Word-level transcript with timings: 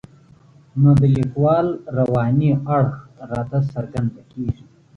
نو 0.81 0.89
د 0.99 1.01
لیکوال 1.15 1.67
رواني 1.97 2.51
اړخ 2.77 2.93
راته 3.31 3.57
څرګندېږي. 3.73 4.65